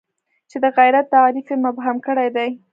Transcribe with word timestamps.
چې 0.49 0.57
د 0.63 0.65
غیرت 0.77 1.05
تعریف 1.15 1.47
یې 1.51 1.57
مبهم 1.65 1.97
کړی 2.07 2.27
دی. 2.35 2.49